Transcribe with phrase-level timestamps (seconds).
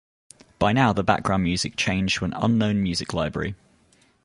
[0.57, 3.53] By now the background music changed to an unknown music library.